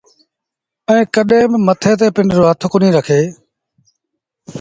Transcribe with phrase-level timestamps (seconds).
[0.89, 3.21] ائيٚݩ ڪڏهين با مٿي تي پنڊرو هٿ ڪونهيٚ رکي